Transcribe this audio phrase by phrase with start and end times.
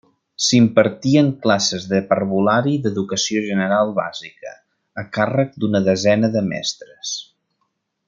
[0.43, 4.57] S'impartien classes de parvulari i d'educació general bàsica,
[5.03, 7.17] a càrrec d'una desena de mestres.